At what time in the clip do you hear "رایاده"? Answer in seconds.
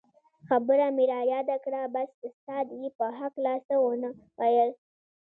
1.13-1.55